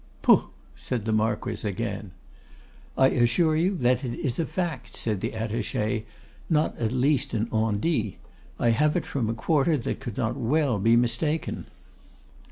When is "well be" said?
10.35-10.95